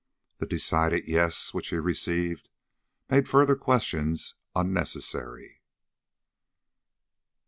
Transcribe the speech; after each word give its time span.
The 0.39 0.47
decided 0.47 1.07
Yes 1.07 1.53
which 1.53 1.67
he 1.67 1.75
received 1.75 2.49
made 3.11 3.29
further 3.29 3.55
questions 3.55 4.33
unnecessary. 4.55 5.61